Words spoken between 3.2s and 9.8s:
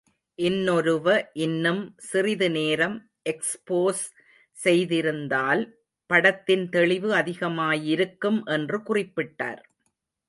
Expose செய்திருந்தால் படத்தின் தெளிவு அதிகமாயிருக்கும் என்று குறிப்பிட்டார்.